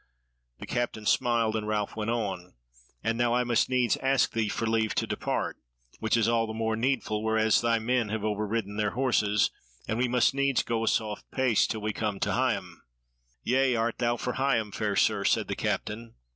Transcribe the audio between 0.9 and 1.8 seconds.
smiled, and